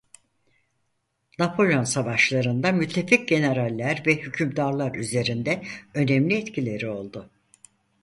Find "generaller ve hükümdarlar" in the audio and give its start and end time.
3.27-4.95